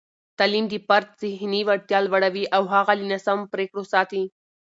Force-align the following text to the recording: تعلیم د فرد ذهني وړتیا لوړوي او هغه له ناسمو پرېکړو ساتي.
تعلیم 0.39 0.65
د 0.69 0.73
فرد 0.87 1.09
ذهني 1.21 1.61
وړتیا 1.65 1.99
لوړوي 2.05 2.45
او 2.55 2.63
هغه 2.73 2.93
له 2.99 3.05
ناسمو 3.11 3.51
پرېکړو 3.53 3.83
ساتي. 3.93 4.23